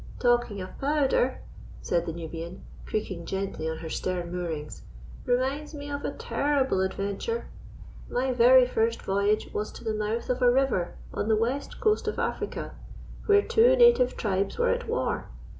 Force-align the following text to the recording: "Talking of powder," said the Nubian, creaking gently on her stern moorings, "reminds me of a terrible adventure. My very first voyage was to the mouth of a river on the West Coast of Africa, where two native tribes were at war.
"Talking 0.19 0.59
of 0.61 0.79
powder," 0.79 1.41
said 1.83 2.07
the 2.07 2.11
Nubian, 2.11 2.63
creaking 2.87 3.27
gently 3.27 3.69
on 3.69 3.77
her 3.77 3.89
stern 3.91 4.35
moorings, 4.35 4.81
"reminds 5.27 5.75
me 5.75 5.91
of 5.91 6.03
a 6.03 6.09
terrible 6.11 6.81
adventure. 6.81 7.49
My 8.09 8.31
very 8.33 8.65
first 8.65 9.03
voyage 9.03 9.53
was 9.53 9.71
to 9.73 9.83
the 9.83 9.93
mouth 9.93 10.27
of 10.31 10.41
a 10.41 10.49
river 10.51 10.95
on 11.13 11.27
the 11.27 11.37
West 11.37 11.79
Coast 11.79 12.07
of 12.07 12.17
Africa, 12.17 12.73
where 13.27 13.43
two 13.43 13.75
native 13.75 14.17
tribes 14.17 14.57
were 14.57 14.69
at 14.69 14.87
war. 14.89 15.29